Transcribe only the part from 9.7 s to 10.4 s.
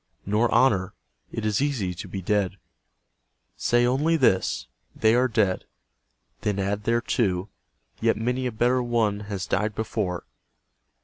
before."